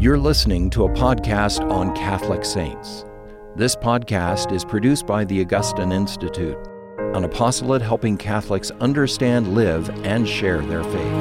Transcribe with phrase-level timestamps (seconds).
[0.00, 3.04] You're listening to a podcast on Catholic saints.
[3.56, 6.56] This podcast is produced by the Augustine Institute,
[7.16, 11.14] an apostolate helping Catholics understand, live, and share their faith.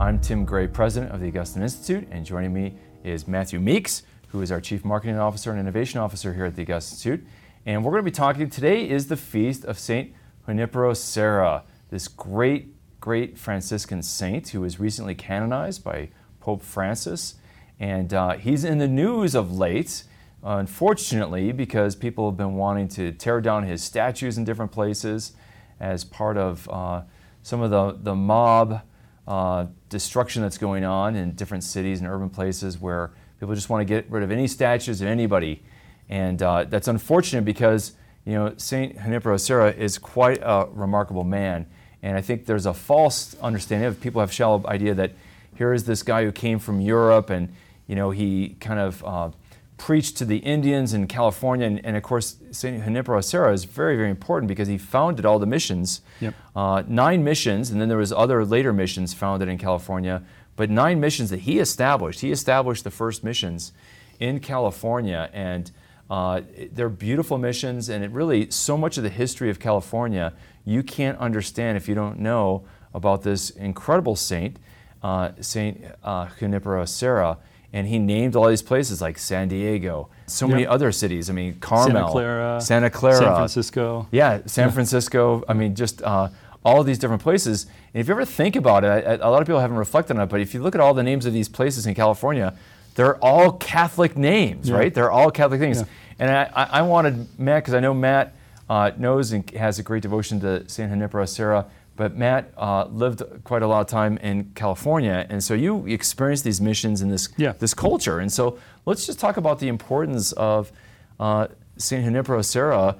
[0.00, 2.74] I'm Tim Gray, president of the Augustine Institute, and joining me
[3.04, 6.62] is Matthew Meeks, who is our chief marketing officer and innovation officer here at the
[6.62, 7.26] Augustine Institute.
[7.64, 10.12] And we're going to be talking today is the feast of Saint
[10.46, 16.08] Junipero Serra, this great, great Franciscan saint who was recently canonized by
[16.46, 17.34] Pope Francis.
[17.80, 20.04] And uh, he's in the news of late,
[20.44, 25.32] unfortunately, because people have been wanting to tear down his statues in different places
[25.80, 27.02] as part of uh,
[27.42, 28.80] some of the, the mob
[29.26, 33.80] uh, destruction that's going on in different cities and urban places where people just want
[33.80, 35.64] to get rid of any statues of anybody.
[36.08, 37.94] And uh, that's unfortunate because
[38.24, 41.66] you know Saint Junipero Serra is quite a remarkable man.
[42.04, 45.10] And I think there's a false understanding of people have shallow idea that
[45.56, 47.52] here is this guy who came from Europe and
[47.86, 49.30] you know he kind of uh,
[49.76, 51.66] preached to the Indians in California.
[51.66, 52.82] And, and, of course, St.
[52.82, 56.00] Junipero Serra is very, very important because he founded all the missions.
[56.20, 56.34] Yep.
[56.54, 60.22] Uh, nine missions, and then there was other later missions founded in California,
[60.56, 62.20] but nine missions that he established.
[62.20, 63.72] He established the first missions
[64.18, 65.70] in California, and
[66.08, 66.40] uh,
[66.72, 70.32] they're beautiful missions, and it really, so much of the history of California,
[70.64, 74.58] you can't understand if you don't know about this incredible saint,
[75.06, 77.38] uh, Saint uh, Junipero Serra
[77.72, 81.28] and he named all these places like San Diego, so many other cities.
[81.28, 84.08] I mean, Carmel, Santa Clara, Santa Clara, San Francisco.
[84.10, 84.70] Yeah, San.
[84.70, 85.44] Francisco.
[85.46, 86.28] I mean, just uh,
[86.64, 87.66] all of these different places.
[87.92, 90.22] And if you ever think about it, I, a lot of people haven't reflected on
[90.22, 92.56] it, but if you look at all the names of these places in California,
[92.94, 94.76] they're all Catholic names, yeah.
[94.76, 94.94] right?
[94.94, 95.80] They're all Catholic things.
[95.80, 95.86] Yeah.
[96.18, 98.34] And I, I, wanted Matt, because I know Matt
[98.70, 103.22] uh, knows and has a great devotion to San Junipero Serra but Matt uh, lived
[103.44, 107.28] quite a lot of time in California, and so you experienced these missions and this
[107.36, 107.52] yeah.
[107.58, 108.18] this culture.
[108.18, 110.70] And so let's just talk about the importance of
[111.18, 112.96] uh, Saint Junipero Serra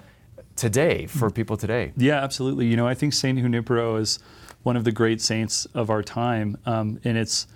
[0.57, 1.93] today for people today.
[1.97, 2.67] Yeah, absolutely.
[2.67, 4.19] You know, I think Saint Junipero is
[4.63, 7.47] one of the great saints of our time, um, and it's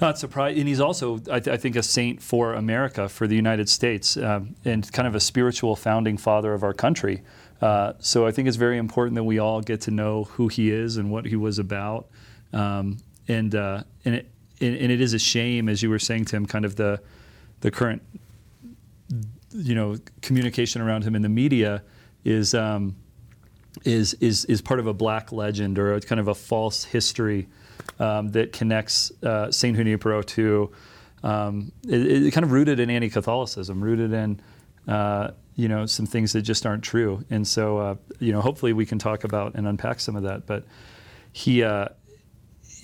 [0.00, 0.60] not surprising.
[0.60, 4.16] And he's also, I, th- I, think, a saint for America, for the United States,
[4.16, 7.22] um, and kind of a spiritual founding father of our country.
[7.60, 10.70] Uh, so I think it's very important that we all get to know who he
[10.70, 12.08] is and what he was about.
[12.52, 14.30] Um, and uh, and it
[14.60, 17.00] and, it is a shame, as you were saying, Tim, kind of the
[17.60, 18.02] the current
[19.52, 21.82] you know communication around him in the media
[22.24, 22.96] is um,
[23.84, 27.48] is is is part of a black legend or kind of a false history
[27.98, 30.70] um, that connects uh, Saint Junipero to
[31.22, 34.40] um, it, it, kind of rooted in anti-Catholicism, rooted in
[34.86, 37.24] uh, you know some things that just aren't true.
[37.30, 40.46] And so uh, you know hopefully we can talk about and unpack some of that.
[40.46, 40.64] But
[41.32, 41.88] he uh,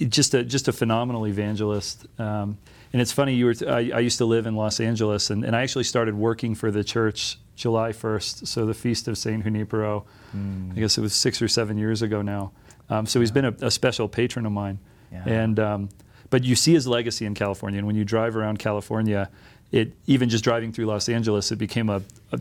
[0.09, 2.07] just a just a phenomenal evangelist.
[2.19, 2.59] Um,
[2.93, 5.45] and it's funny you were t- I, I used to live in Los Angeles and,
[5.45, 9.45] and I actually started working for the church July 1st, so the feast of Saint
[9.45, 10.05] Junipero.
[10.37, 10.73] Mm.
[10.73, 12.53] I guess it was six or seven years ago now.
[12.91, 14.79] Um, so he's been a, a, special patron of mine.
[15.11, 15.23] Yeah.
[15.27, 15.89] And um,
[16.31, 19.31] but you see his legacy in California, and when you drive around California,
[19.73, 22.41] it even just driving through Los Angeles, it became a, a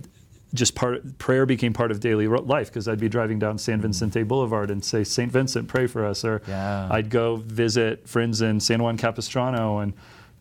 [0.53, 3.83] just part prayer became part of daily life because I'd be driving down San mm.
[3.83, 6.87] Vicente Boulevard and say Saint Vincent pray for us or yeah.
[6.91, 9.93] I'd go visit friends in San Juan Capistrano and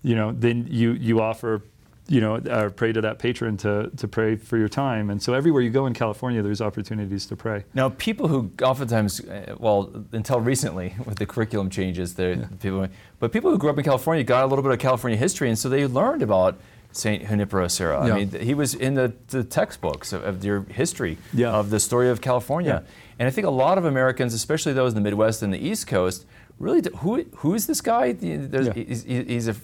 [0.03, 1.63] you know then you you offer
[2.09, 5.33] you know or pray to that patron to to pray for your time and so
[5.33, 7.65] everywhere you go in California there's opportunities to pray.
[7.73, 12.47] Now people who oftentimes uh, well until recently with the curriculum changes the yeah.
[12.61, 12.89] people
[13.21, 15.59] but people who grew up in California got a little bit of California history and
[15.59, 16.59] so they learned about
[16.93, 18.07] Saint Junipero Serra.
[18.07, 18.15] Yeah.
[18.15, 21.53] I mean, he was in the, the textbooks of, of your history yeah.
[21.53, 22.83] of the story of California.
[22.85, 22.93] Yeah.
[23.19, 25.87] And I think a lot of Americans, especially those in the Midwest and the East
[25.87, 26.27] Coast,
[26.59, 28.15] really, who who is this guy?
[28.15, 29.57] He's, he's a,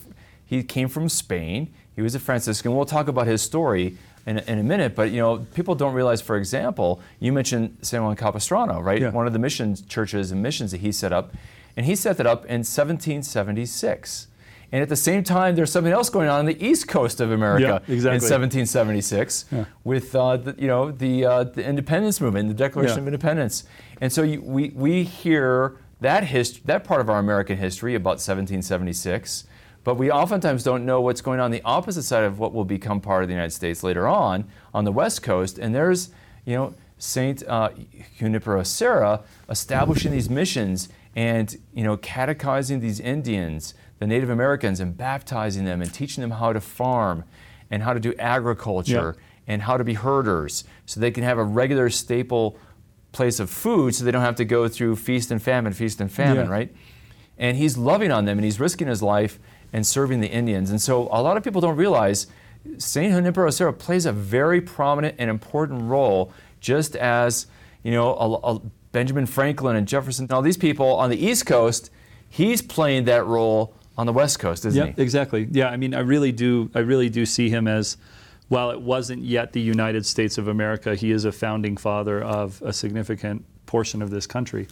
[0.45, 1.73] he came from Spain.
[1.95, 2.75] He was a Franciscan.
[2.75, 4.95] We'll talk about his story in, in, a minute.
[4.95, 6.21] But you know, people don't realize.
[6.21, 9.13] For example, you mentioned San Juan Capistrano, right?
[9.13, 11.35] One of the mission churches and missions that he set up,
[11.77, 14.29] and he set that up in 1776.
[14.73, 17.31] And at the same time, there's something else going on on the east coast of
[17.31, 18.17] America yeah, exactly.
[18.17, 19.65] in 1776 yeah.
[19.85, 23.03] with uh, the, you know the, uh, the independence movement, the Declaration yeah.
[23.03, 23.65] of Independence.
[24.01, 28.19] And so you, we, we hear that, hist- that part of our American history about
[28.19, 29.45] 1776,
[29.85, 33.01] but we oftentimes don't know what's going on the opposite side of what will become
[33.01, 35.59] part of the United States later on, on the west coast.
[35.59, 36.11] And there's,
[36.45, 37.71] you know, Saint uh,
[38.19, 44.97] Junipero Serra establishing these missions and, you know, catechizing these Indians the Native Americans and
[44.97, 47.25] baptizing them and teaching them how to farm
[47.71, 49.17] and how to do agriculture
[49.47, 52.59] and how to be herders so they can have a regular staple
[53.13, 56.13] place of food so they don't have to go through feast and famine, feast and
[56.13, 56.53] famine, yeah.
[56.53, 56.75] right?
[57.39, 59.39] And he's loving on them and he's risking his life
[59.73, 60.71] and serving the Indians.
[60.71, 62.27] And so a lot of people don't realize
[62.79, 63.13] St.
[63.13, 67.47] Junipero Serra plays a very prominent and important role, just as
[67.83, 68.61] you know a, a
[68.93, 71.91] Benjamin Franklin and Jefferson, and all these people on the East Coast,
[72.29, 75.03] he's playing that role on the West Coast, isn't yeah, he?
[75.03, 75.49] exactly.
[75.51, 76.71] Yeah, I mean, I really do.
[76.75, 77.97] I really do see him as,
[78.49, 82.63] while it wasn't yet the United States of America, he is a founding father of
[82.63, 84.69] a significant portion of this country.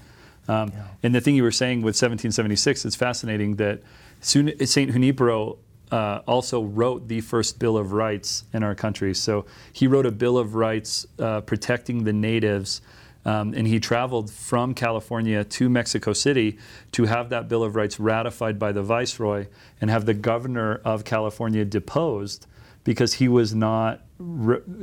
[0.47, 0.85] Um, yeah.
[1.03, 3.81] And the thing you were saying with 1776, it's fascinating that
[4.21, 4.93] St.
[4.93, 5.59] Junipero
[5.91, 9.15] uh, also wrote the first Bill of Rights in our country.
[9.15, 12.81] So he wrote a Bill of Rights uh, protecting the natives.
[13.27, 16.59] Um, and he traveled from California to Mexico City
[16.93, 19.47] to have that Bill of Rights ratified by the viceroy
[19.81, 22.47] and have the governor of California deposed
[22.85, 24.03] because he was not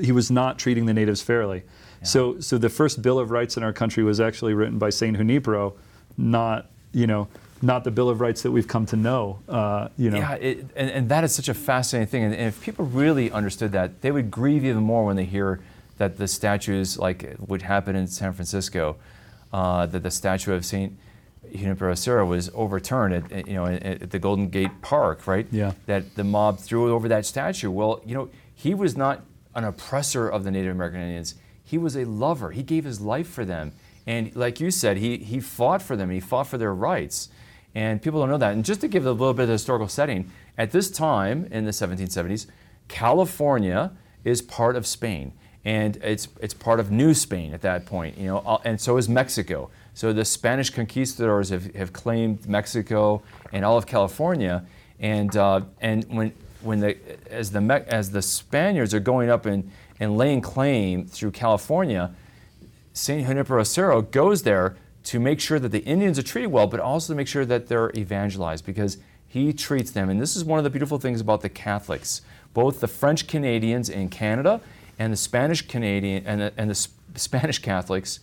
[0.01, 1.63] he was not treating the natives fairly.
[2.01, 2.07] Yeah.
[2.07, 5.17] So so the first Bill of Rights in our country was actually written by Saint
[5.17, 5.75] Junipero,
[6.17, 7.27] not you know
[7.61, 9.39] not the Bill of Rights that we've come to know.
[9.47, 10.17] Uh, you know.
[10.17, 12.23] Yeah, it, and, and that is such a fascinating thing.
[12.23, 15.59] And, and, if people really understood that, they would grieve even more when they hear
[16.01, 18.95] that the statues, like would happen in San Francisco,
[19.53, 20.97] uh, that the statue of Saint
[21.55, 25.45] Junipero Serra was overturned at, you know, at, the Golden Gate Park, right?
[25.51, 25.73] Yeah.
[25.85, 27.69] That the mob threw over that statue.
[27.69, 29.21] Well, you know, he was not
[29.53, 31.35] an oppressor of the Native American Indians.
[31.63, 32.49] He was a lover.
[32.49, 33.71] He gave his life for them.
[34.07, 36.09] And like you said, he, he fought for them.
[36.09, 37.29] He fought for their rights.
[37.75, 38.53] And people don't know that.
[38.53, 41.71] And just to give a little bit of historical setting, at this time in the
[41.71, 42.47] 1770s,
[42.87, 43.91] California
[44.23, 45.33] is part of Spain.
[45.63, 48.97] And it's, it's part of New Spain at that point, you know, uh, and so
[48.97, 49.69] is Mexico.
[49.93, 53.21] So the Spanish conquistadors have, have claimed Mexico
[53.51, 54.65] and all of California.
[54.99, 56.97] And, uh, and when, when the,
[57.31, 59.69] as, the, as the Spaniards are going up and,
[59.99, 62.11] and laying claim through California,
[62.93, 63.27] St.
[63.27, 67.13] Junipero Serra goes there to make sure that the Indians are treated well, but also
[67.13, 68.97] to make sure that they're evangelized because
[69.27, 70.09] he treats them.
[70.09, 72.21] And this is one of the beautiful things about the Catholics,
[72.53, 74.59] both the French Canadians in Canada
[75.01, 78.19] and the Spanish Canadian and the, and the Spanish Catholics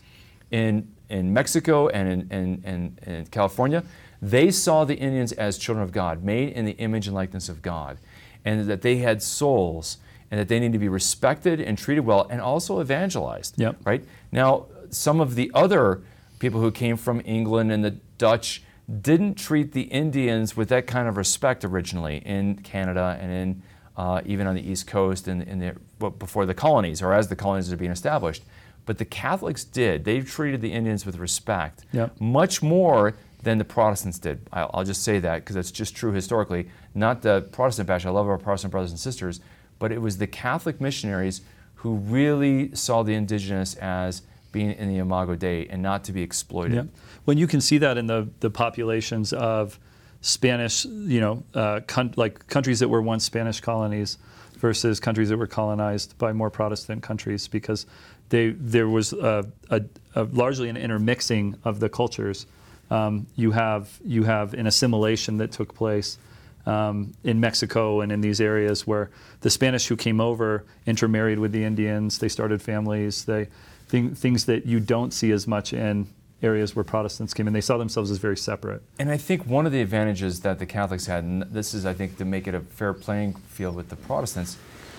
[0.53, 3.83] in, in Mexico and in, in, in, in California.
[4.23, 7.63] They saw the Indians as children of God, made in the image and likeness of
[7.63, 7.99] God,
[8.45, 9.99] and that they had souls
[10.31, 13.59] and that they need to be respected and treated well and also evangelized.
[13.59, 13.79] Yep.
[13.85, 14.05] Right?
[14.31, 16.03] Now, some of the other
[16.39, 18.63] people who came from England and the Dutch
[19.01, 23.63] didn't treat the Indians with that kind of respect originally in Canada and in
[23.99, 27.37] uh, even on the East Coast and in the, before the colonies or as the
[27.37, 28.45] colonies are being established.
[28.87, 30.05] But the Catholics did.
[30.05, 32.19] They treated the Indians with respect, yep.
[32.21, 34.41] much more than the Protestants did.
[34.53, 36.71] I'll, I'll just say that because that's just true historically.
[36.95, 38.07] Not the Protestant bash.
[38.07, 39.41] I love our Protestant brothers and sisters,
[39.79, 41.43] but it was the Catholic missionaries
[41.75, 44.23] who really saw the indigenous as
[44.53, 46.75] being in the Imago Dei and not to be exploited.
[46.75, 46.85] Yeah.
[47.25, 49.79] When you can see that in the, the populations of
[50.21, 54.19] Spanish, you know, uh, con- like countries that were once Spanish colonies
[54.59, 57.87] versus countries that were colonized by more Protestant countries, because
[58.29, 59.83] they, there was a, a,
[60.15, 62.47] a largely an intermixing of the cultures.
[62.91, 66.19] Um, you have you have an assimilation that took place
[66.67, 69.11] um, in Mexico and in these areas where
[69.41, 72.19] the Spanish who came over intermarried with the Indians.
[72.19, 73.25] They started families.
[73.25, 73.49] They
[73.89, 76.09] things that you don't see as much in
[76.43, 77.53] areas where Protestants came in.
[77.53, 78.83] They saw themselves as very separate.
[78.99, 81.95] And I think one of the advantages that the Catholics had, and this is, I
[81.95, 84.57] think, to make it a fair playing field with the Protestants,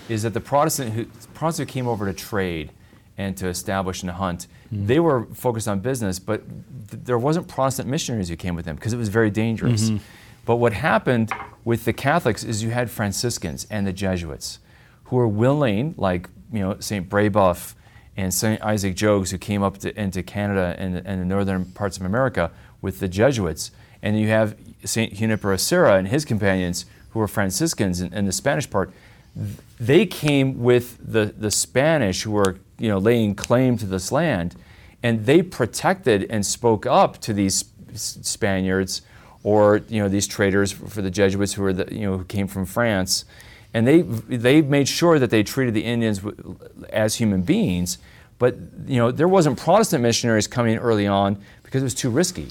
[0.09, 2.71] is that the Protestant who, Protestants who came over to trade
[3.17, 4.87] and to establish and hunt, mm-hmm.
[4.87, 6.41] they were focused on business, but
[6.89, 9.89] th- there wasn't Protestant missionaries who came with them because it was very dangerous.
[9.89, 10.03] Mm-hmm.
[10.45, 11.31] But what happened
[11.63, 14.59] with the Catholics is you had Franciscans and the Jesuits
[15.05, 17.75] who were willing, like you know Saint Brebeuf
[18.19, 18.61] and St.
[18.61, 22.51] Isaac Jogues, who came up to, into Canada and, and, the northern parts of America
[22.81, 23.71] with the Jesuits.
[24.01, 25.13] And you have St.
[25.13, 28.91] Junipero Serra and his companions, who were Franciscans in, in, the Spanish part.
[29.79, 34.55] They came with the, the Spanish who were you know, laying claim to this land,
[35.01, 39.01] and they protected and spoke up to these Spaniards
[39.43, 42.47] or you know, these traders for the Jesuits who, were the, you know, who came
[42.47, 43.23] from France
[43.73, 46.21] and they they made sure that they treated the Indians
[46.89, 47.97] as human beings.
[48.37, 48.55] But
[48.87, 52.49] you know there wasn't Protestant missionaries coming early on because it was too risky,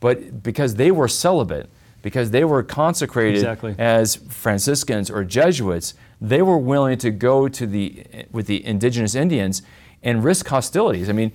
[0.00, 1.68] but because they were celibate,
[2.02, 3.74] because they were consecrated exactly.
[3.78, 9.62] as Franciscans or Jesuits, they were willing to go to the with the indigenous Indians
[10.02, 11.08] and risk hostilities.
[11.08, 11.32] I mean,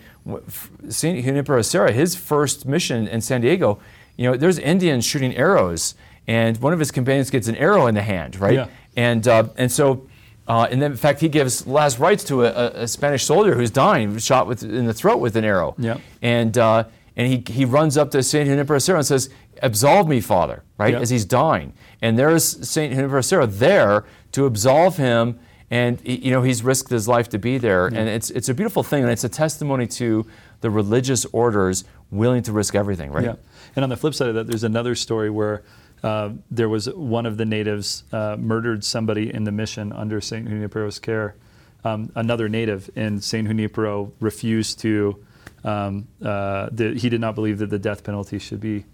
[0.90, 3.80] Saint Junipero Serra, his first mission in San Diego,
[4.18, 5.94] you know, there's Indians shooting arrows,
[6.28, 8.56] and one of his companions gets an arrow in the hand, right?
[8.56, 8.68] Yeah.
[8.96, 10.08] And, uh, and so,
[10.48, 13.72] uh, and then in fact, he gives last rites to a, a, Spanish soldier who's
[13.72, 15.76] dying, shot with, in the throat with an arrow.
[15.78, 15.98] Yeah.
[16.22, 16.86] And, uh,
[17.16, 18.48] and he, he runs up to St.
[18.48, 19.30] Junipero Serra and says,
[19.62, 21.00] Absolve me, Father, right, Yeah.
[21.00, 21.74] as he's dying.
[22.02, 22.94] And there's St.
[22.94, 25.40] Junipero Serra there to absolve him.
[25.72, 28.84] And you know he's risked his life to be there, and it's it's a beautiful
[28.84, 30.24] thing, and it's a testimony to
[30.62, 33.26] the religious orders willing to risk everything, right?
[33.26, 33.36] Yeah.
[33.76, 35.64] And on the flip side of that, there's another story where
[36.06, 40.48] uh, there was one of the natives uh, murdered somebody in the mission under St.
[40.48, 41.36] Junipero's care.
[41.84, 43.48] Um, another native, in St.
[43.48, 45.26] Junipero refused to,
[45.64, 48.86] um, uh, the, he did not believe that the death penalty should be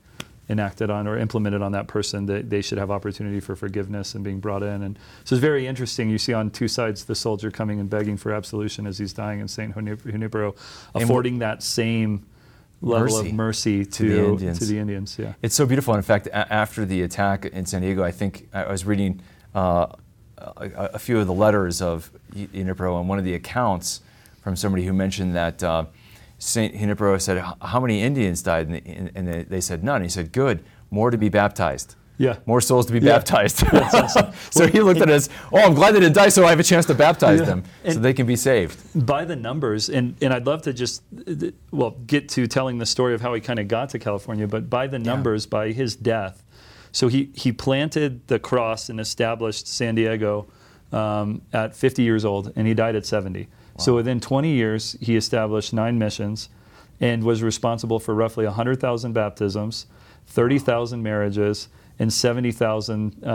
[0.47, 4.23] enacted on or implemented on that person, that they should have opportunity for forgiveness and
[4.23, 4.81] being brought in.
[4.81, 6.09] And so it's very interesting.
[6.09, 9.41] You see on two sides the soldier coming and begging for absolution as he's dying,
[9.41, 9.75] and St.
[9.75, 10.55] Junip- Junipero
[10.95, 12.25] affording that same
[12.81, 14.59] level Mercy of mercy to to, the Indians.
[14.59, 15.17] to the Indians.
[15.19, 15.33] Yeah.
[15.41, 15.93] It's so beautiful.
[15.95, 19.21] In fact, a- after the attack in San Diego, I think I was reading
[19.53, 19.87] uh,
[20.37, 24.01] a, a few of the letters of Junipero and one of the accounts
[24.41, 25.85] from somebody who mentioned that uh,
[26.39, 26.75] St.
[26.75, 28.67] Junipero said, How many Indians died?
[28.67, 30.01] And, and they said, None.
[30.01, 31.95] He said, Good, more to be baptized.
[32.17, 32.37] Yeah.
[32.45, 33.13] More souls to be Yeah.
[33.17, 33.57] baptized.
[34.51, 36.59] so he looked at it as, Oh, I'm glad they didn't die, so I have
[36.59, 37.45] a chance to baptize Yeah.
[37.45, 38.77] them so And- they can be saved.
[39.07, 41.01] by the numbers, and, and I'd love to just,
[41.71, 44.69] well, get to telling the story of how he kind of got to California, but
[44.69, 46.43] by the numbers, by his death.
[46.91, 50.47] So he, he planted the cross and established San Diego
[50.91, 53.47] um, at 50 years old, and he died at 70.
[53.77, 56.49] So within 20 years, he established nine missions
[56.99, 59.87] and was responsible for roughly 100,000 baptisms,
[60.27, 61.67] 30,000 marriages,
[62.01, 63.27] and 70,000 uh,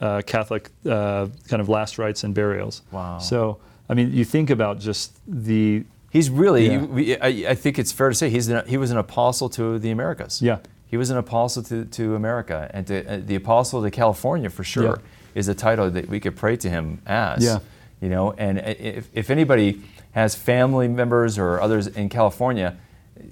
[0.00, 2.82] uh, Catholic uh, kind of last rites and burials.
[2.90, 3.18] Wow.
[3.18, 3.58] So,
[3.88, 6.84] I mean, you think about just the He's really, Yeah.
[6.84, 9.78] we, I, I think it's fair to say, he's an, he was an apostle to
[9.78, 10.40] the Americas.
[10.42, 10.58] Yeah.
[10.86, 12.70] He was an apostle to, to America.
[12.72, 14.96] And to, uh, the apostle to California, for sure, Yeah.
[15.40, 17.44] is a title that we could pray to him as.
[17.44, 17.58] Yeah.
[18.00, 19.82] You know, and if, if anybody
[20.12, 22.76] has family members or others in California,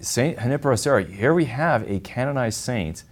[0.00, 3.04] Saint Junipero Serra, here we have a canonized saint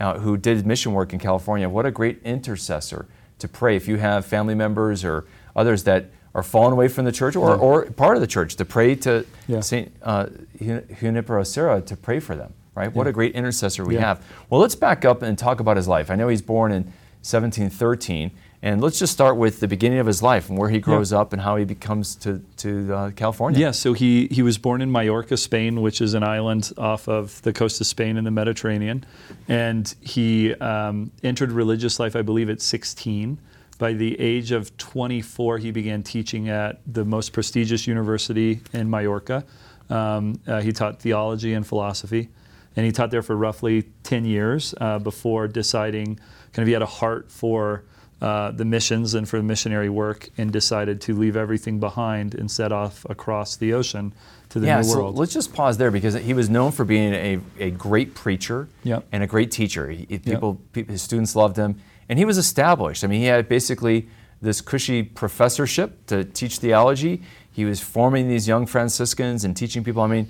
[0.00, 1.68] uh, who did mission work in California.
[1.68, 3.06] What a great intercessor
[3.38, 3.76] to pray.
[3.76, 7.50] If you have family members or others that are fallen away from the church or,
[7.50, 7.56] Yeah.
[7.56, 9.60] or part of the church, to pray to Yeah.
[9.60, 10.26] Saint uh,
[10.60, 12.54] Jun- Junipero Serra to pray for them.
[12.74, 12.92] Right?
[12.94, 13.10] What Yeah.
[13.10, 14.24] a great intercessor we have.
[14.48, 16.10] Well, let's back up and talk about his life.
[16.10, 16.84] I know he's born in
[17.20, 18.30] 1713,
[18.64, 21.32] and let's just start with the beginning of his life and where he grows up
[21.32, 23.58] and how he becomes to, to uh, California.
[23.58, 27.42] Yeah, so he, he was born in Majorca, Spain, which is an island off of
[27.42, 29.04] the coast of Spain in the Mediterranean.
[29.48, 33.36] And he um, entered religious life, I believe, at 16.
[33.78, 39.44] By the age of 24, he began teaching at the most prestigious university in Majorca.
[39.90, 42.28] Um, uh, he taught theology and philosophy.
[42.76, 46.20] And he taught there for roughly 10 years uh, before deciding,
[46.52, 47.82] kind of, he had a heart for
[48.22, 52.48] uh, the missions and for the missionary work and decided to leave everything behind and
[52.50, 54.14] set off across the ocean
[54.48, 55.18] to the yeah, new so world.
[55.18, 59.04] let's just pause there because he was known for being a, a great preacher Yep.
[59.12, 59.90] and a great teacher.
[59.90, 63.02] He, he- people, his students loved him, and he was established.
[63.02, 64.08] I mean, he had basically
[64.40, 67.22] this cushy professorship to teach theology.
[67.52, 70.02] He was forming these young Franciscans and teaching people.
[70.02, 70.28] I mean,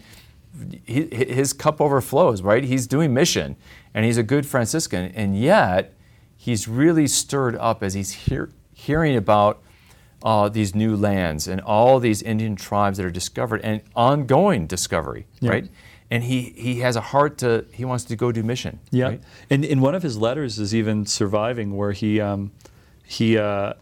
[0.85, 2.63] he, his cup overflows, right?
[2.65, 3.57] He's doing mission,
[3.95, 5.95] and he's a good Franciscan, and yet
[6.45, 9.63] he's really stirred up as he's hear, hearing about
[10.25, 15.27] uh, these new lands and all these Indian tribes that are discovered and ongoing discovery,
[15.41, 15.51] Yeah.
[15.51, 15.69] right?
[16.11, 18.81] And he, he has a heart to, he wants to go do mission.
[18.91, 19.21] Yeah, right?
[19.51, 22.51] and in one of his letters is even surviving where he um,
[23.07, 23.75] he uh,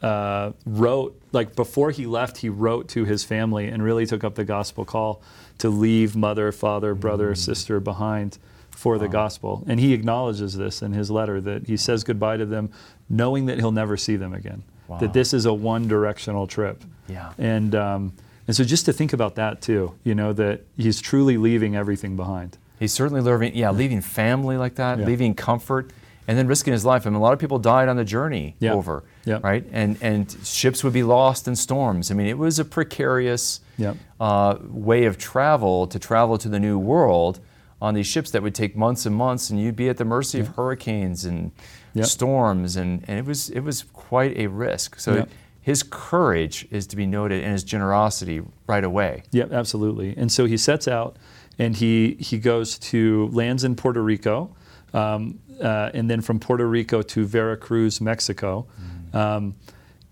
[0.00, 4.34] uh, wrote like before he left, he wrote to his family and really took up
[4.36, 5.20] the gospel call
[5.58, 7.36] to leave mother, father, brother, Mm.
[7.38, 8.38] sister behind
[8.76, 9.62] for the gospel.
[9.66, 12.70] And he acknowledges this in his letter that he says goodbye to them,
[13.08, 14.62] knowing that he'll never see them again.
[14.88, 14.98] Wow.
[14.98, 16.82] That this is a one-directional trip.
[17.08, 17.32] Yeah.
[17.38, 18.12] And um,
[18.46, 22.16] and so just to think about that too, you know, that he's truly leaving everything
[22.16, 22.58] behind.
[22.78, 25.06] He's certainly leaving, yeah, leaving family like that, Yeah.
[25.06, 25.90] leaving comfort,
[26.28, 27.06] and then risking his life.
[27.06, 28.72] I mean, a lot of people died on the journey Yeah.
[28.74, 29.38] over, Yeah.
[29.42, 29.64] right?
[29.72, 32.10] And and ships would be lost in storms.
[32.10, 33.94] I mean, it was a precarious Yeah.
[34.20, 37.40] uh, way of travel to travel to the new world
[37.84, 40.40] on these ships that would take months and months, and you'd be at the mercy
[40.40, 41.50] of hurricanes and
[41.92, 42.04] Yeah.
[42.04, 44.98] storms, and, and it was it was quite a risk.
[45.00, 45.14] So.
[45.14, 45.24] Yeah.
[45.72, 49.22] His courage is to be noted, and his generosity right away.
[49.32, 50.14] Yep, absolutely.
[50.14, 51.16] And so he sets out,
[51.58, 54.54] and he he goes to lands in Puerto Rico,
[54.92, 58.66] um, uh, and then from Puerto Rico to Veracruz, Mexico,
[59.14, 59.54] um,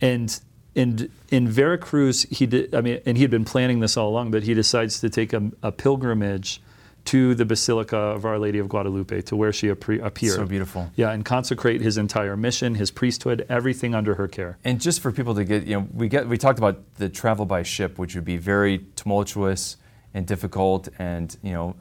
[0.00, 0.40] and
[0.74, 2.74] and in Veracruz he did.
[2.74, 5.34] I mean, and he had been planning this all along, but he decides to take
[5.34, 6.62] a, a pilgrimage
[7.04, 10.12] to the Basilica of Our Lady of Guadalupe, to where she appeared.
[10.36, 10.90] So beautiful.
[10.94, 14.58] Yeah, and consecrate his entire mission, his priesthood, everything under her care.
[14.64, 17.44] And just for people to get, you know, we get we talked about the travel
[17.44, 19.76] by ship, which would be very tumultuous
[20.14, 21.74] and difficult, and you know,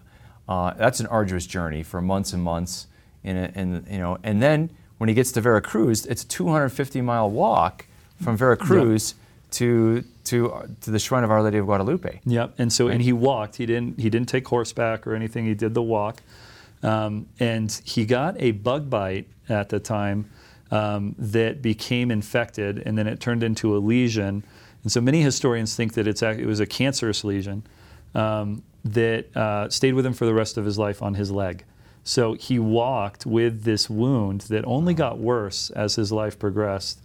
[0.50, 2.88] Uh, that's an arduous journey for months and months.
[3.24, 7.00] In, a, in you know, and then when he gets to Veracruz, it's a 250
[7.02, 7.86] mile walk
[8.22, 9.14] from Veracruz
[9.52, 12.22] to to to the shrine of Our Lady of Guadalupe.
[12.26, 12.56] Yep.
[12.58, 13.58] And so and he walked.
[13.58, 15.46] He didn't he didn't take horseback or anything.
[15.46, 16.22] He did the walk,
[16.84, 20.30] um, and he got a bug bite at the time
[20.72, 24.44] um, that became infected, and then it turned into a lesion.
[24.84, 27.64] And so many historians think that it's it was a cancerous lesion
[28.16, 31.66] um, that uh, stayed with him for the rest of his life on his leg.
[32.04, 37.00] So he walked with this wound that only got worse as his life progressed.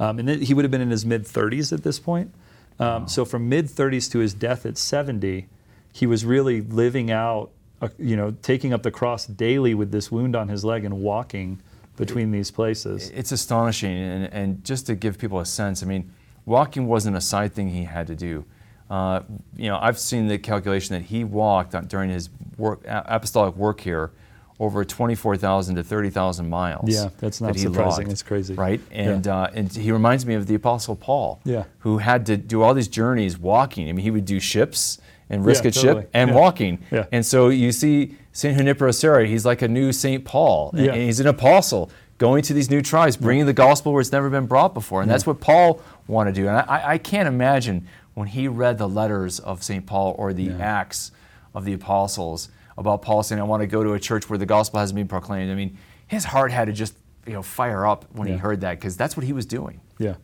[0.00, 2.32] Um, and he would have been in his mid 30s at this point.
[2.78, 3.06] Um, wow.
[3.06, 5.48] So from mid 30s to his death at 70,
[5.92, 7.50] he was really living out,
[7.82, 11.00] uh, you know, taking up the cross daily with this wound on his leg and
[11.00, 11.60] walking
[11.96, 13.10] between these places.
[13.10, 13.96] It's astonishing.
[13.96, 16.12] And, and just to give people a sense, I mean,
[16.46, 18.44] walking wasn't a side thing he had to do.
[18.88, 19.20] Uh,
[19.56, 24.12] you know, I've seen the calculation that he walked during his work, apostolic work here
[24.60, 26.90] over 24,000 to 30,000 miles.
[26.90, 28.06] Yeah, that's not that surprising.
[28.06, 28.54] Logged, it's crazy.
[28.54, 28.80] Right?
[28.90, 29.42] And, yeah.
[29.42, 31.64] uh, and he reminds me of the Apostle Paul, yeah.
[31.80, 33.88] who had to do all these journeys walking.
[33.88, 34.98] I mean, he would do ships
[35.30, 36.02] and risk yeah, a totally.
[36.02, 36.36] ship and yeah.
[36.36, 36.78] walking.
[36.90, 37.06] Yeah.
[37.12, 38.56] And so you see St.
[38.56, 40.24] Junipero he's like a new St.
[40.24, 40.72] Paul.
[40.74, 40.92] Yeah.
[40.92, 44.28] And he's an apostle going to these new tribes, bringing the gospel where it's never
[44.28, 45.02] been brought before.
[45.02, 46.48] And that's what Paul wanted to do.
[46.48, 49.86] And I, I can't imagine when he read the letters of St.
[49.86, 51.12] Paul or the Acts
[51.54, 52.48] of the apostles
[52.78, 55.08] about Paul saying, I want to go to a church where the gospel hasn't been
[55.08, 55.50] proclaimed.
[55.50, 56.94] I mean, his heart had to just
[57.26, 58.34] you know fire up when yeah.
[58.34, 59.80] he heard that because that's what he was doing.
[59.98, 60.14] Yeah.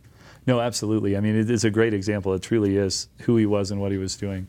[0.47, 1.17] No, absolutely.
[1.17, 2.33] I mean, it is a great example.
[2.33, 4.47] It truly is who he was and what he was doing.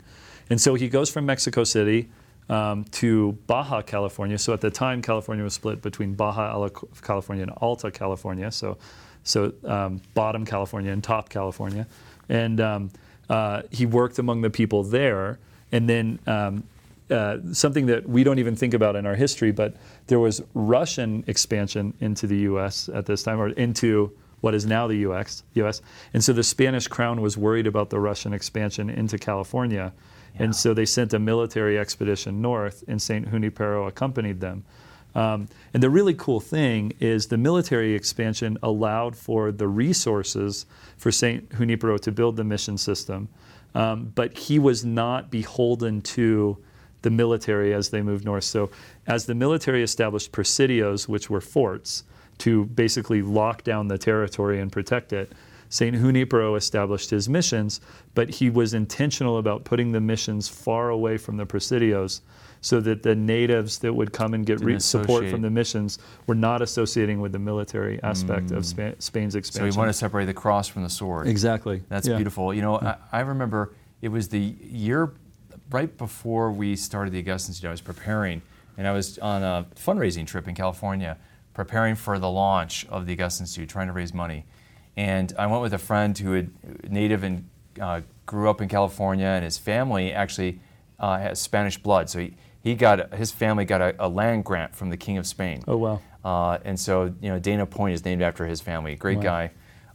[0.50, 2.10] And so he goes from Mexico City
[2.48, 4.38] um, to Baja California.
[4.38, 6.68] So at the time, California was split between Baja
[7.02, 8.50] California and Alta California.
[8.50, 8.76] So,
[9.24, 11.86] so um, bottom California and top California.
[12.28, 12.90] And um,
[13.30, 15.38] uh, he worked among the people there.
[15.72, 16.64] And then um,
[17.10, 19.76] uh, something that we don't even think about in our history, but
[20.08, 22.88] there was Russian expansion into the U.S.
[22.92, 25.42] at this time, or into what is now the U.S.
[25.54, 25.82] U.S.
[26.12, 29.92] And so the Spanish crown was worried about the Russian expansion into California,
[30.34, 30.42] yeah.
[30.42, 34.64] and so they sent a military expedition north, and Saint Junipero accompanied them.
[35.14, 40.66] Um, and the really cool thing is the military expansion allowed for the resources
[40.98, 43.28] for Saint Junipero to build the mission system,
[43.74, 46.58] um, but he was not beholden to
[47.06, 48.42] the military as they moved north.
[48.42, 48.68] So,
[49.06, 52.02] as the military established presidios, which were forts,
[52.38, 55.30] to basically lock down the territory and protect it,
[55.68, 55.94] St.
[55.94, 57.80] Junipero established his missions,
[58.16, 62.22] but he was intentional about putting the missions far away from the presidios
[62.60, 66.34] so that the natives that would come and get re- support from the missions were
[66.34, 68.56] not associating with the military aspect mm.
[68.56, 69.70] of Spa- Spain's expansion.
[69.70, 71.28] So we want to separate the cross from the sword.
[71.28, 71.84] Exactly.
[71.88, 72.16] That's yeah.
[72.16, 72.52] beautiful.
[72.52, 72.96] You know, yeah.
[73.12, 75.12] I, I remember it was the year
[75.70, 78.42] right before we started the Augustine Institute, I was preparing,
[78.76, 81.18] and I was on a fundraising trip in California,
[81.54, 84.44] preparing for the launch of the Augustine Institute, trying to raise money.
[84.96, 87.48] And I went with a friend who had native and
[87.80, 90.60] uh, grew up in California, and his family actually
[90.98, 92.08] uh, has Spanish blood.
[92.08, 95.26] So he, he got his family got a, a, land grant from the King of
[95.26, 95.62] Spain.
[95.68, 96.00] Oh wow!
[96.24, 98.94] Uh, and so you know Dana Point is named after his family.
[98.96, 99.22] Great wow.
[99.22, 99.50] guy.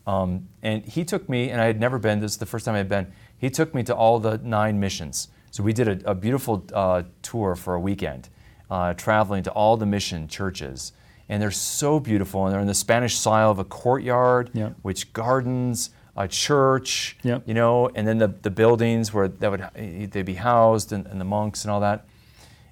[0.08, 2.20] Um, and he took me, and I had never been.
[2.20, 3.12] This is the first time I had been.
[3.38, 5.28] He took me to all the nine missions.
[5.52, 8.30] So we did a, a beautiful uh, tour for a weekend,
[8.70, 10.94] uh, traveling to all the mission churches.
[11.30, 14.76] And they're so beautiful, and they're in the Spanish style of a courtyard, yep.
[14.82, 17.44] which gardens, a church, yep.
[17.46, 21.22] you know, and then the, the buildings where that would they'd be housed, and, and
[21.22, 22.06] the monks and all that,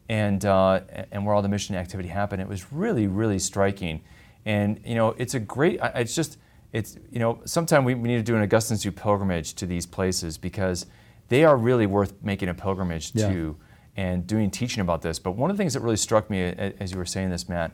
[0.09, 2.41] and uh, and where all the mission activity happened.
[2.41, 4.01] It was really, really striking,
[4.45, 5.79] and you know, it's a great.
[5.95, 6.37] It's just,
[6.73, 9.85] it's you know, sometime we, we need to do an Augustine's Institute pilgrimage to these
[9.85, 10.85] places because
[11.29, 13.29] they are really worth making a pilgrimage yeah.
[13.29, 13.57] to
[13.95, 15.19] and doing teaching about this.
[15.19, 17.71] But one of the things that really struck me as you were saying this, Matt,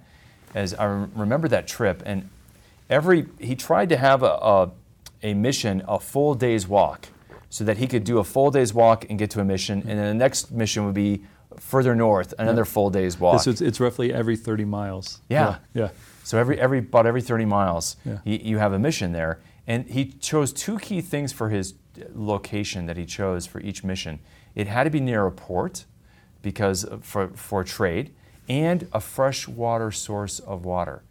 [0.54, 2.30] is I remember that trip and
[2.90, 4.72] every he tried to have a, a,
[5.24, 7.08] a mission a full day's walk
[7.50, 9.98] so that he could do a full day's walk and get to a mission, and
[9.98, 11.24] then the next mission would be
[11.58, 12.66] further north, another yeah.
[12.66, 13.42] full day's walk.
[13.42, 15.22] So it's, it's, roughly every 30 miles.
[15.30, 15.60] Yeah.
[15.74, 15.84] yeah.
[15.84, 15.90] yeah.
[16.24, 18.18] So every every about every 30 miles, yeah.
[18.26, 21.76] he, you have a mission there, and he chose two key things for his
[22.14, 24.20] location that he chose for each mission.
[24.54, 25.86] It had to be near a port
[26.42, 28.14] because for, for trade
[28.48, 31.04] and a freshwater source of water.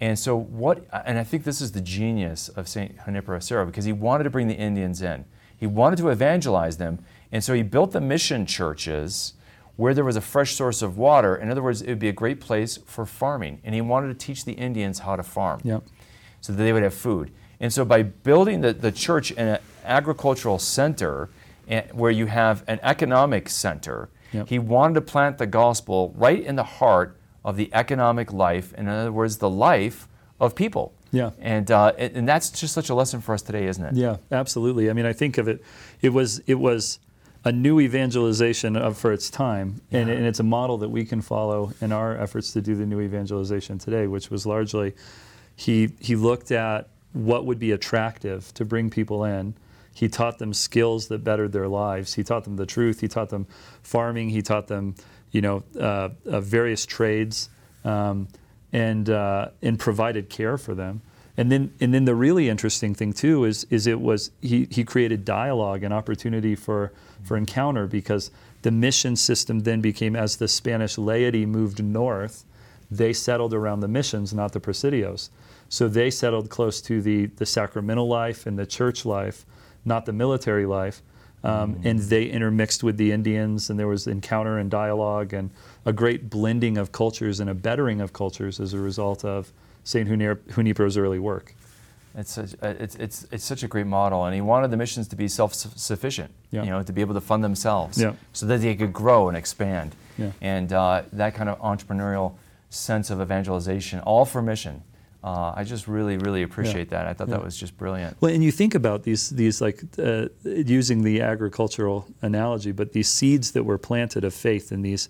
[0.00, 3.04] And so what and I think this is the genius of St.
[3.04, 5.24] Junipero Serra because he wanted to bring the Indians in.
[5.56, 9.34] He wanted to evangelize them, and so he built the mission churches
[9.78, 11.36] where there was a fresh source of water.
[11.36, 13.60] In other words, it would be a great place for farming.
[13.62, 15.84] And he wanted to teach the Indians how to farm yep.
[16.40, 17.30] so that they would have food.
[17.60, 21.30] And so by building the, the church in an agricultural center
[21.92, 24.48] where you have an economic center, Yep.
[24.48, 28.88] He wanted to plant the gospel right in the heart of the economic life, in
[28.88, 30.92] other words, the life of people.
[31.10, 31.30] Yeah.
[31.40, 33.94] And, uh, and and that's just such a lesson for us today, isn't it?
[33.94, 34.90] Yeah, absolutely.
[34.90, 35.62] I mean, I think of it.
[36.02, 36.98] It was it was
[37.44, 41.22] a new evangelization of for its time, and, and it's a model that we can
[41.22, 44.94] follow in our efforts to do the new evangelization today, which was largely
[45.56, 49.54] he he looked at what would be attractive to bring people in.
[49.94, 52.14] He taught them skills that bettered their lives.
[52.14, 53.00] He taught them the truth.
[53.00, 53.46] He taught them
[53.82, 54.30] farming.
[54.30, 54.94] He taught them,
[55.32, 57.48] you know, uh, uh, various trades,
[57.84, 58.28] um,
[58.72, 61.02] and uh, and provided care for them.
[61.38, 64.82] And then, and then the really interesting thing too is, is it was he, he
[64.82, 70.48] created dialogue and opportunity for, for encounter because the mission system then became as the
[70.48, 72.44] Spanish laity moved north,
[72.90, 75.30] they settled around the missions, not the presidios.
[75.68, 79.46] So they settled close to the, the sacramental life and the church life,
[79.88, 81.02] not the military life.
[81.42, 85.50] Um, And they intermixed with the Indians, and there was encounter and dialogue, and
[85.84, 89.52] a great blending of cultures and a bettering of cultures as a result of
[89.84, 90.08] St.
[90.08, 91.54] Junipero's early work.
[92.16, 95.06] It's such, uh, it's, it's, it's such a great model, and he wanted the missions
[95.08, 96.64] to be self-sufficient, Yeah.
[96.64, 98.14] you know, to be able to fund themselves, Yeah.
[98.32, 99.94] so that they could grow and expand.
[100.18, 100.32] Yeah.
[100.40, 102.32] And uh, that kind of entrepreneurial
[102.70, 104.82] sense of evangelization, all for mission.
[105.22, 107.06] Uh, I just really, really appreciate that.
[107.06, 108.16] I thought that was just brilliant.
[108.20, 113.08] Well, and you think about these, these like uh, using the agricultural analogy, but these
[113.08, 115.08] seeds that were planted of faith in these,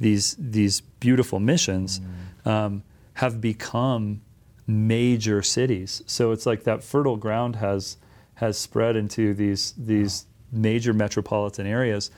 [0.00, 2.00] these, these beautiful missions
[2.46, 2.82] um,
[3.14, 4.22] have become
[4.66, 6.02] major cities.
[6.06, 7.98] So it's like that fertile ground has,
[8.34, 12.10] has spread into these, these major metropolitan areas.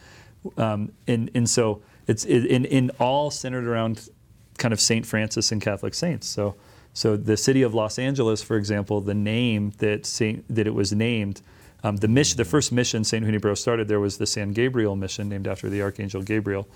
[0.57, 4.09] Um, and, and so it's in, in all centered around
[4.57, 5.05] kind of St.
[5.05, 6.29] Francis and Catholic saints.
[6.29, 6.55] So,
[6.95, 10.93] so the city of Los Angeles, for example, the name that Saint, that it was
[10.93, 11.43] named,
[11.83, 15.29] um, the mission, the first mission Saint Junipero started there was the San Gabriel mission,
[15.29, 16.69] named after the Archangel Gabriel.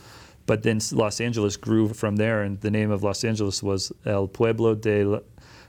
[0.44, 4.26] But then Los Angeles grew from there, and the name of Los Angeles was El
[4.26, 5.22] Pueblo de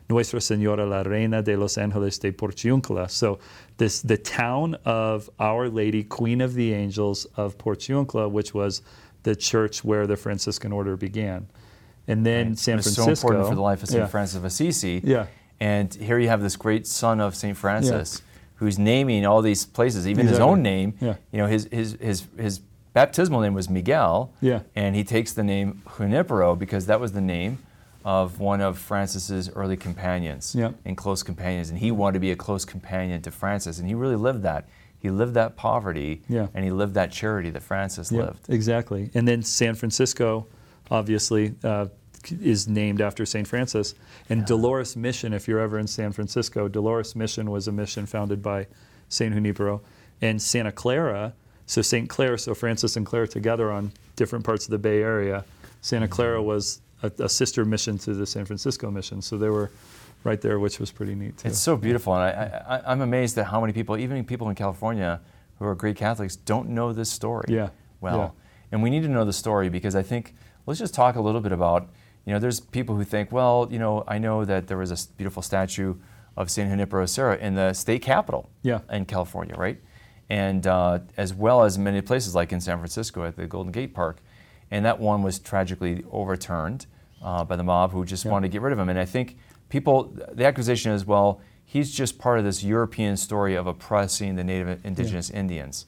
[0.10, 3.08] Nuestra Señora la Reina de Los Angeles de Porciuncula.
[3.12, 3.38] So
[3.78, 8.82] this the town of Our Lady, Queen of the Angels of Porciuncula, which was
[9.22, 11.48] the church where the Franciscan order began.
[12.10, 13.06] And then San It's Francisco.
[13.06, 14.02] so important for the life of St.
[14.02, 14.08] Yeah.
[14.08, 15.02] Francis of Assisi.
[15.04, 15.28] Yeah.
[15.60, 17.56] And here you have this great son of St.
[17.56, 18.22] Francis
[18.56, 20.94] who's naming all these places, even his own name.
[21.00, 21.16] Yeah.
[21.32, 22.60] You know, his, his, his, his
[22.94, 24.34] baptismal name was Miguel.
[24.42, 24.62] Yeah.
[24.76, 27.60] And he takes the name Junipero because that was the name
[28.04, 30.72] of one of Francis's early companions Yeah.
[30.86, 31.70] and close companions.
[31.70, 33.78] And he wanted to be a close companion to Francis.
[33.80, 34.68] And he really lived that.
[34.98, 36.48] He lived that poverty Yeah.
[36.54, 38.50] and he lived that charity that Francis Yeah, lived.
[38.50, 39.10] exactly.
[39.14, 40.48] And then San Francisco,
[40.90, 41.88] obviously, uh,
[42.42, 43.48] is named after St.
[43.48, 43.96] Francis.
[44.30, 48.42] And Dolores Mission, if you're ever in San Francisco, Dolores Mission was a mission founded
[48.42, 48.68] by
[49.08, 49.34] St.
[49.34, 49.82] Junipero.
[50.22, 51.34] And Santa Clara,
[51.66, 52.10] so St.
[52.10, 55.46] Clare, so Francis and Clare together on different parts of the Bay Area.
[55.82, 56.14] Santa mm-hmm.
[56.14, 59.22] Clara was a, a sister mission to the San Francisco mission.
[59.22, 59.72] So they were
[60.24, 61.48] right there, which was pretty neat too.
[61.48, 64.56] It's so beautiful, and I, I, I'm amazed at how many people, even people in
[64.56, 65.22] California
[65.58, 67.46] who are great Catholics, don't know this story.
[67.50, 67.70] Yeah,
[68.02, 68.30] Well, yeah.
[68.72, 70.34] and we need to know the story because I think
[70.66, 71.90] let's just talk a little bit about,
[72.30, 75.14] you know, there's people who think, well, you know, I know that there was a
[75.18, 75.96] beautiful statue
[76.38, 78.82] of Saint Junipero Serra in the state capitol Yeah.
[78.92, 79.82] in California, right?
[80.30, 83.96] And uh, as well as many places like in San Francisco at the Golden Gate
[83.96, 84.20] Park,
[84.70, 86.86] and that one was tragically overturned
[87.24, 88.32] uh, by the mob who just Yeah.
[88.32, 88.90] wanted to get rid of him.
[88.90, 89.36] And I think
[89.70, 94.44] people, the accusation is, well, he's just part of this European story of oppressing the
[94.44, 95.88] native indigenous Indians.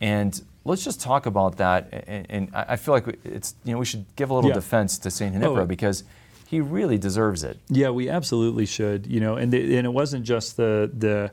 [0.00, 1.88] And let's just talk about that.
[2.06, 4.54] And, and I feel like it's, you know, we should give a little Yeah.
[4.54, 5.32] defense to St.
[5.32, 5.66] Junipero Oh.
[5.66, 6.04] because
[6.46, 7.58] he really deserves it.
[7.68, 9.06] Yeah, we absolutely should.
[9.06, 11.30] You know, and the, and it wasn't just the the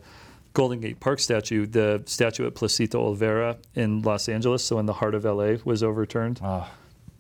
[0.54, 1.66] Golden Gate Park statue.
[1.66, 5.82] The statue at Placita Olvera in Los Angeles, so in the heart of LA, was
[5.84, 6.68] overturned Oh,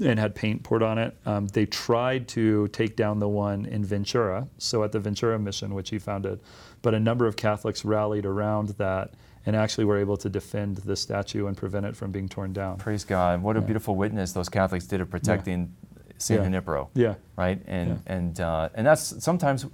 [0.04, 1.16] and had paint poured on it.
[1.26, 5.74] Um, they tried to take down the one in Ventura, so at the Ventura Mission,
[5.74, 6.40] which he founded,
[6.84, 9.14] but a number of Catholics rallied around that
[9.46, 12.78] and actually were able to defend the statue and prevent it from being torn down.
[12.78, 13.42] praise God.
[13.42, 13.66] What a Yeah.
[13.66, 15.74] beautiful witness those Catholics did of protecting
[16.18, 16.40] St.
[16.40, 16.46] Yeah.
[16.46, 16.90] Junipero.
[16.94, 17.62] Yeah, Right?
[17.68, 18.14] And, Yeah.
[18.16, 19.66] and, uh, and that's sometimes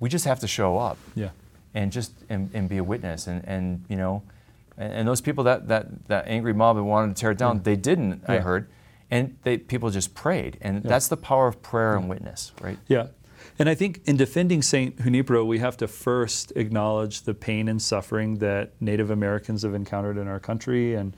[0.00, 0.96] we just have to show up.
[1.14, 1.30] yeah,
[1.74, 4.22] and just and, and be a witness and, and you know
[4.78, 7.56] and, and those people that, that that angry mob that wanted to tear it down
[7.56, 7.62] Yeah.
[7.64, 8.68] they didn't i heard
[9.10, 10.88] and they people just prayed and Yeah.
[10.88, 13.08] that's the power of prayer and witness right Yeah.
[13.58, 15.00] And I think in defending St.
[15.02, 20.16] Junipero, we have to first acknowledge the pain and suffering that Native Americans have encountered
[20.18, 21.14] in our country and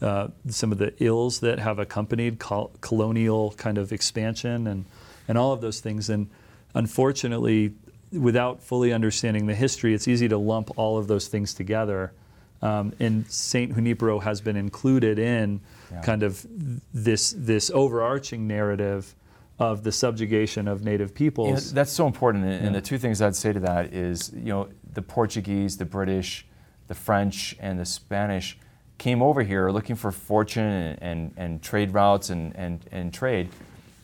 [0.00, 4.84] uh, some of the ills that have accompanied col- colonial kind of expansion and,
[5.28, 6.10] and all of those things.
[6.10, 6.28] And
[6.74, 7.72] unfortunately,
[8.12, 12.12] without fully understanding the history, it's easy to lump all of those things together
[12.62, 16.00] Um, and Saint Junipero has been included in Yeah.
[16.02, 16.46] kind of
[16.94, 19.14] this this overarching narrative
[19.62, 21.72] of the subjugation of native Yeah, peoples.
[21.72, 22.44] that's so important.
[22.44, 22.72] And, and Yeah.
[22.72, 26.46] the two things I'd say to that is, you know, the Portuguese, the British,
[26.88, 28.58] the French, and the Spanish
[28.98, 33.48] came over here looking for fortune and, and, and trade routes and, and, and trade.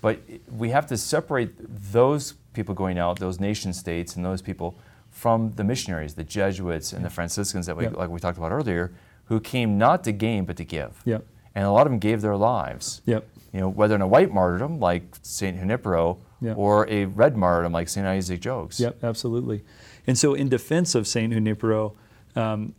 [0.01, 1.53] But we have to separate
[1.93, 4.77] those people going out, those nation states, and those people
[5.11, 7.91] from the missionaries, the Jesuits and the Franciscans that we, Yeah.
[7.91, 8.93] like we talked about earlier,
[9.27, 11.03] who came not to gain but to give.
[11.05, 11.25] Yep.
[11.55, 13.27] And a lot of them gave their lives Yep.
[13.59, 15.59] You know, whether in a white martyrdom like St.
[15.59, 16.55] Junipero Yeah.
[16.55, 18.07] or a red martyrdom like St.
[18.07, 18.79] Isaac Jogues.
[18.79, 19.65] Yep, absolutely.
[20.07, 21.97] And so, in defense of Saint Junipero,
[22.37, 22.75] um,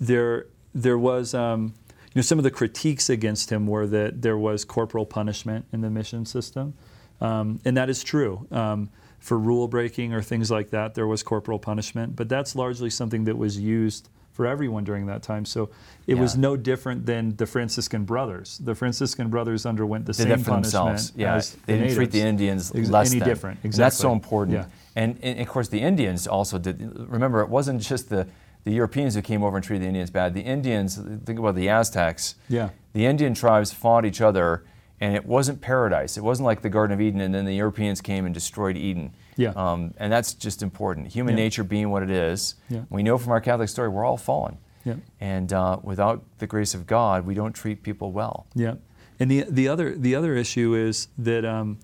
[0.00, 4.38] there there was um, you know some of the critiques against him were that there
[4.38, 6.72] was corporal punishment in the mission system,
[7.20, 8.46] um, and that is true.
[8.50, 12.88] Um, for rule breaking or things like that, there was corporal punishment, but that's largely
[12.90, 15.44] something that was used for everyone during that time.
[15.44, 15.70] So
[16.06, 18.58] it was no different than the Franciscan brothers.
[18.58, 21.12] The Franciscan brothers underwent the Did same punishment themselves.
[21.14, 22.22] Yeah, as they didn't treat the.
[22.22, 23.28] Indians Ex- less any than.
[23.28, 23.60] different.
[23.62, 24.56] And that's so important.
[24.56, 24.66] Yeah.
[24.96, 26.80] And, and of course, the Indians also did.
[27.08, 28.26] Remember, it wasn't just the,
[28.64, 30.34] the Europeans who came over and treated the Indians bad.
[30.34, 32.36] The Indians, think about the Aztecs.
[32.48, 32.70] Yeah.
[32.92, 34.64] The Indian tribes fought each other,
[35.02, 36.16] and it wasn't paradise.
[36.16, 39.10] It wasn't like the Garden of Eden, and then the Europeans came and destroyed Eden.
[39.36, 39.50] Yeah.
[39.56, 41.08] Um, and that's just important.
[41.08, 41.44] Human Yeah.
[41.44, 42.54] nature being what it is.
[42.68, 42.82] Yeah.
[42.88, 44.58] We know from our Catholic story, we're all fallen.
[44.84, 44.94] Yeah.
[45.20, 48.46] And uh, without the grace of God, we don't treat people well.
[48.54, 48.74] Yeah,
[49.18, 51.78] and the the other the other issue is that um,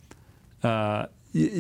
[0.62, 1.06] uh,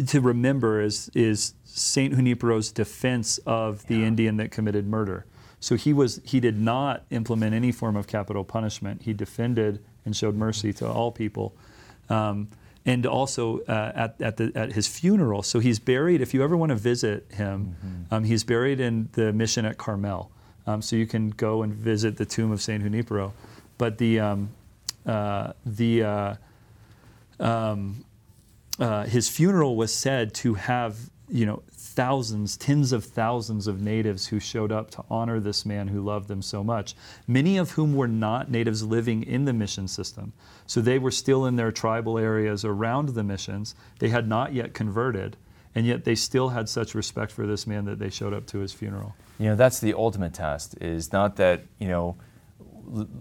[0.06, 5.26] to remember is is Saint Junipero's defense of the Indian that committed murder.
[5.60, 9.02] So he was he did not implement any form of capital punishment.
[9.02, 11.54] He defended and showed mercy to all people.
[12.08, 12.48] Um,
[12.86, 15.42] and also uh, at, at, the, at his funeral.
[15.42, 17.76] So he's buried, if you ever want to visit him,
[18.10, 20.30] um, he's buried in the mission at Carmel.
[20.66, 23.34] Um, so you can go and visit the tomb of Saint Junipero.
[23.76, 24.50] But the, um,
[25.04, 26.34] uh, the, uh,
[27.40, 28.04] um,
[28.78, 34.26] uh, his funeral was said to have, you know, thousands, tens of thousands of natives
[34.26, 36.94] who showed up to honor this man who loved them so much,
[37.26, 40.32] many of whom were not natives living in the mission system.
[40.66, 43.74] So they were still in their tribal areas around the missions.
[43.98, 45.36] They had not yet converted,
[45.74, 48.58] and yet they still had such respect for this man that they showed up to
[48.58, 49.14] his funeral.
[49.38, 50.76] You know, that's the ultimate test.
[50.80, 52.16] Is not that you know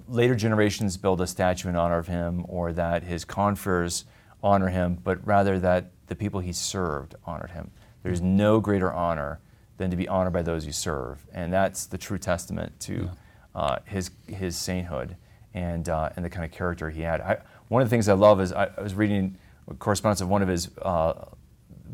[0.08, 4.06] later generations build a statue in honor of him, or that his confers
[4.42, 7.72] honor him, but rather that the people he served honored him.
[8.08, 9.40] There's no greater honor
[9.78, 13.10] than to be honored by those you serve, and that's the true testament to
[13.56, 15.16] uh, his his sainthood
[15.54, 17.22] and uh, and the kind of character he had.
[17.22, 19.38] I, one of the things I love is I, I was reading
[19.70, 21.26] a correspondence of one of his uh,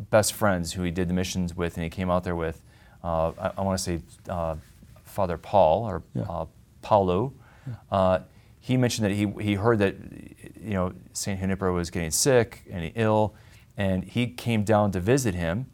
[0.09, 2.61] best friends who he did the missions with, and he came out there with.
[3.03, 4.55] Uh, I, I want to say uh,
[5.03, 6.23] Father Paul or Yeah.
[6.23, 6.45] uh,
[6.83, 7.33] Palóu.
[7.91, 8.19] Uh,
[8.59, 9.95] he mentioned that he, he heard that
[10.61, 13.33] you know Saint Junipero was getting sick and ill,
[13.77, 15.65] and he came down to visit him,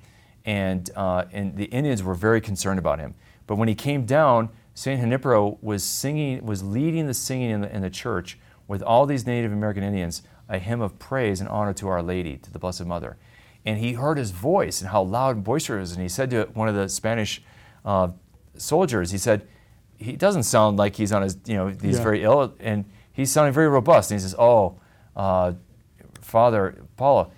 [0.46, 3.16] and uh, and the Indians were very concerned about him.
[3.48, 7.76] But when he came down, Saint Junipero was singing, was leading the singing in the,
[7.76, 11.74] in the church with all these Native American Indians a hymn of praise and honor
[11.74, 13.18] to Our Lady, to the Blessed Mother.
[13.66, 15.94] And he heard his voice and how loud and boisterous.
[15.94, 17.42] And he said to one of the Spanish
[17.86, 18.10] uh,
[18.58, 19.48] soldiers, he said,
[19.98, 22.04] he doesn't sound like he's on his, you know, he's Yeah.
[22.04, 24.12] very ill, and he's sounding very robust.
[24.12, 24.80] And he says, "Oh,
[25.16, 25.54] uh,
[26.22, 27.30] Father Palóu,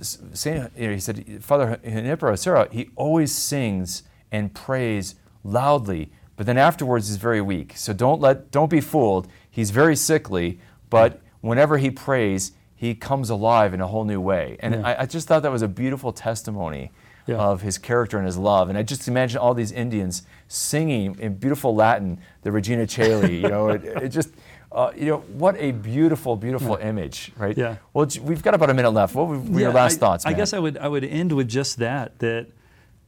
[0.00, 6.46] Saint, you know, he said, Father Junipero Serra, he always sings and prays loudly, but
[6.46, 7.74] then afterwards he's very weak.
[7.76, 9.28] So don't let, don't be fooled.
[9.50, 10.60] He's very sickly,
[10.90, 14.56] but whenever he prays, he comes alive in a whole new way.
[14.60, 14.82] And Yeah.
[14.86, 16.90] I, I just thought that was a beautiful testimony
[17.26, 17.36] Yeah.
[17.38, 18.68] of his character and his love.
[18.68, 23.40] And I just imagine all these Indians singing in beautiful Latin, the Regina Caeli.
[23.42, 24.30] You know, it, it just,
[24.72, 27.56] uh, you know, what a beautiful, beautiful image, right?
[27.56, 27.76] Yeah.
[27.92, 29.14] Well, we've got about a minute left.
[29.14, 30.26] What were your Yeah, last I, thoughts?
[30.26, 32.46] I guess I would I would end with just that that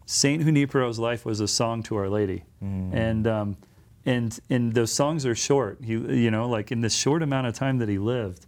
[0.06, 2.94] Saint Junipero's life was a song to Our Lady, Mm.
[2.94, 3.56] and um,
[4.06, 5.78] and and those songs are short.
[5.84, 8.46] He you know like in this short amount of time that he lived,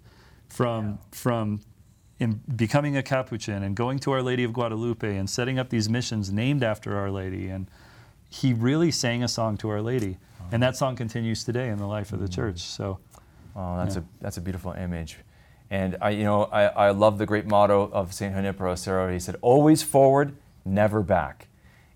[0.49, 1.61] from from
[2.21, 5.89] in becoming a Capuchin and going to Our Lady of Guadalupe and setting up these
[5.89, 7.69] missions named after Our Lady, and
[8.29, 10.51] he really sang a song to Our Lady, uh-huh.
[10.53, 12.35] and that song continues today in the life of the mm.
[12.35, 12.61] church.
[12.61, 12.99] So.
[13.57, 14.03] Oh, that's Yeah.
[14.03, 15.19] a that's a beautiful image,
[15.71, 19.13] and I you know I, I love the great motto of Saint Junipero Serra.
[19.13, 21.49] He said, "Always forward, never back,"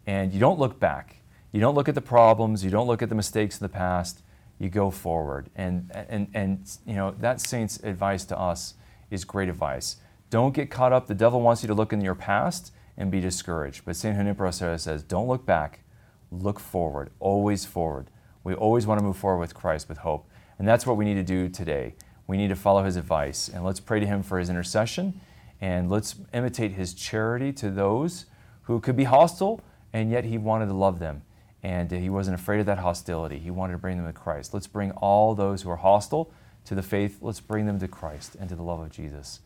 [0.07, 1.21] and you don't look back.
[1.53, 2.65] You don't look at the problems.
[2.65, 4.23] You don't look at the mistakes of the past.
[4.59, 8.75] You go forward, and and and you know that saint's advice to us
[9.11, 9.97] is great advice.
[10.35, 11.07] Don't get caught up.
[11.07, 14.51] The devil wants you to look in your past and be discouraged, but Saint Junipero
[14.51, 15.85] Serra says, "Don't look back,
[16.33, 17.11] look forward.
[17.21, 18.11] Always forward."
[18.43, 20.29] We always want to move forward with Christ with hope.
[20.59, 21.95] And that's what we need to do today.
[22.27, 23.49] We need to follow his advice.
[23.49, 25.21] And let's pray to him for his intercession.
[25.61, 28.27] And let's imitate his charity to those
[28.63, 29.61] who could be hostile,
[29.93, 31.23] and yet he wanted to love them.
[31.63, 33.39] And he wasn't afraid of that hostility.
[33.39, 34.53] He wanted to bring them to Christ.
[34.53, 36.33] Let's bring all those who are hostile
[36.65, 37.19] to the faith.
[37.23, 39.39] Let's bring them to Christ and to the love of Jesus.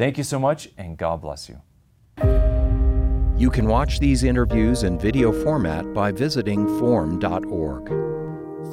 [0.00, 1.60] Thank you so much, and God bless you.
[3.36, 7.88] You can watch these interviews in video format by visiting formed.org.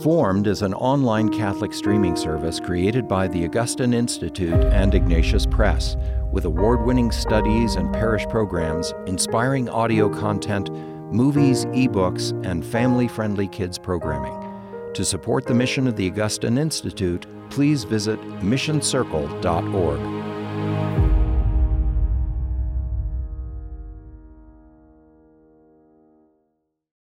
[0.02, 5.98] Formed is an online Catholic streaming service created by the Augustine Institute and Ignatius Press,
[6.32, 10.72] with award winning studies and parish programs, inspiring audio content,
[11.12, 14.94] movies, ebooks, and family friendly kids programming.
[14.94, 20.27] To support the mission of the Augustine Institute, please visit missioncircle.org.